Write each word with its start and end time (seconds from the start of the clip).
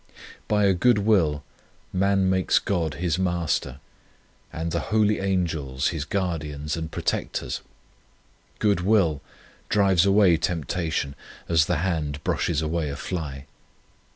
By 0.47 0.65
a 0.65 0.73
good 0.73 0.97
will 0.97 1.43
man 1.93 2.27
makes 2.27 2.57
God 2.57 2.93
71 2.93 2.93
On 2.93 2.93
Union 2.93 2.93
with 2.95 2.95
God 2.95 3.01
his 3.03 3.19
Master, 3.19 3.79
and 4.51 4.71
the 4.71 4.79
holy 4.79 5.19
Angels 5.19 5.87
his 5.89 6.05
guardians 6.05 6.75
and 6.75 6.91
protectors. 6.91 7.61
Good 8.57 8.81
will 8.81 9.21
drives 9.69 10.03
away 10.03 10.37
tempta 10.39 10.91
tion 10.91 11.13
as 11.47 11.67
the 11.67 11.77
hand 11.85 12.23
brushes 12.23 12.63
away 12.63 12.89
a 12.89 12.95
fly. 12.95 13.45